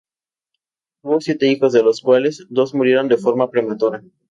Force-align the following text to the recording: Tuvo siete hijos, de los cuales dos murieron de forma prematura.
Tuvo 1.03 1.21
siete 1.21 1.47
hijos, 1.51 1.73
de 1.73 1.83
los 1.83 2.01
cuales 2.01 2.47
dos 2.49 2.73
murieron 2.73 3.07
de 3.07 3.17
forma 3.17 3.51
prematura. 3.51 4.01